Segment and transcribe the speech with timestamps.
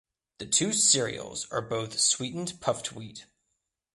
[0.39, 3.27] The two cereals are both sweetened puffed wheat.